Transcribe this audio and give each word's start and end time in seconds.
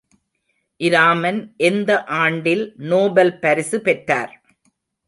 இராமன் 0.81 1.39
எந்த 1.57 2.03
ஆண்டில் 2.21 2.65
நோபல் 2.89 3.33
பரிசு 3.39 3.79
பெற்றார்? 3.81 4.33